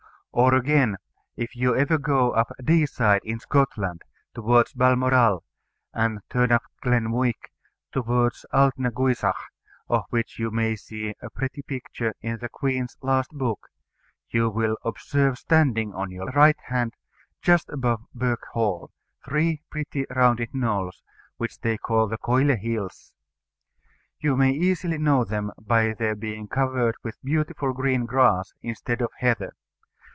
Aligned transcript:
Or 0.33 0.53
again, 0.55 0.95
if 1.35 1.57
you 1.57 1.75
ever 1.75 1.97
go 1.97 2.31
up 2.31 2.53
Deeside 2.63 3.19
in 3.25 3.41
Scotland, 3.41 4.03
towards 4.33 4.71
Balmoral, 4.73 5.43
and 5.93 6.21
turn 6.29 6.53
up 6.53 6.63
Glen 6.81 7.09
Muick, 7.11 7.51
towards 7.91 8.45
Alt 8.53 8.75
na 8.77 8.91
guisach, 8.91 9.35
of 9.89 10.05
which 10.09 10.39
you 10.39 10.49
may 10.49 10.77
see 10.77 11.13
a 11.21 11.29
picture 11.29 12.13
in 12.21 12.37
the 12.37 12.47
Queen's 12.47 12.95
last 13.01 13.31
book, 13.31 13.67
you 14.29 14.49
will 14.49 14.77
observe 14.85 15.37
standing 15.37 15.93
on 15.93 16.11
your 16.11 16.27
right 16.27 16.55
hand, 16.67 16.93
just 17.41 17.67
above 17.67 17.99
Birk 18.15 18.45
Hall, 18.53 18.89
three 19.25 19.61
pretty 19.69 20.05
rounded 20.15 20.55
knolls, 20.55 21.03
which 21.35 21.59
they 21.59 21.77
call 21.77 22.07
the 22.07 22.17
Coile 22.17 22.57
Hills. 22.57 23.11
You 24.21 24.37
may 24.37 24.51
easily 24.51 24.97
know 24.97 25.25
them 25.25 25.51
by 25.59 25.91
their 25.93 26.15
being 26.15 26.47
covered 26.47 26.95
with 27.03 27.21
beautiful 27.21 27.73
green 27.73 28.05
grass 28.05 28.53
instead 28.61 29.01
of 29.01 29.11
heather. 29.17 29.51